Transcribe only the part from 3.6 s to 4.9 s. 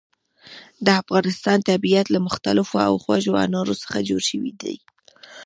څخه جوړ شوی دی.